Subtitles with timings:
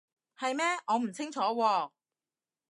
[0.35, 0.65] 係咩？
[0.87, 1.91] 我唔清楚喎